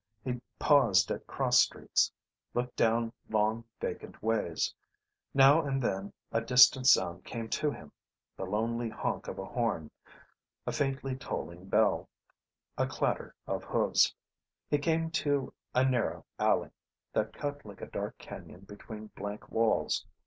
He 0.25 0.41
paused 0.57 1.11
at 1.11 1.27
cross 1.27 1.59
streets, 1.59 2.11
looked 2.55 2.75
down 2.75 3.13
long 3.29 3.65
vacant 3.79 4.23
ways. 4.23 4.73
Now 5.31 5.61
and 5.63 5.79
then 5.79 6.11
a 6.31 6.41
distant 6.41 6.87
sound 6.87 7.23
came 7.23 7.47
to 7.49 7.69
him: 7.69 7.91
the 8.35 8.47
lonely 8.47 8.89
honk 8.89 9.27
of 9.27 9.37
a 9.37 9.45
horn, 9.45 9.91
a 10.65 10.71
faintly 10.71 11.15
tolling 11.15 11.69
bell, 11.69 12.09
a 12.79 12.87
clatter 12.87 13.35
of 13.45 13.63
hooves. 13.63 14.15
He 14.71 14.79
came 14.79 15.11
to 15.11 15.53
a 15.75 15.85
narrow 15.85 16.25
alley 16.39 16.71
that 17.13 17.31
cut 17.31 17.63
like 17.63 17.81
a 17.81 17.85
dark 17.85 18.17
canyon 18.17 18.61
between 18.61 19.11
blank 19.15 19.49
walls. 19.49 20.03